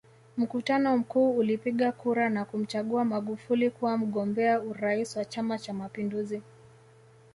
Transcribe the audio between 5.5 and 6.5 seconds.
Cha Mapinduzi